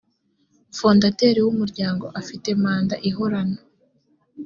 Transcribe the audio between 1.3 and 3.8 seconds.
w umuryango afite manda ihorano